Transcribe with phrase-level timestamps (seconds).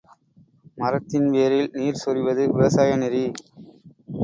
[0.77, 3.23] மரத்தின் வேரில் நீர் சொரிவது விவசாய நெறி.